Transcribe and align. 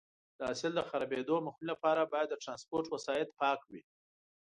د 0.37 0.39
حاصل 0.49 0.71
د 0.75 0.81
خرابېدو 0.89 1.35
مخنیوي 1.47 1.69
لپاره 1.71 2.09
باید 2.13 2.27
د 2.29 2.35
ټرانسپورټ 2.43 2.85
وسایط 2.89 3.29
پاک 3.41 3.59
وي. 3.71 3.81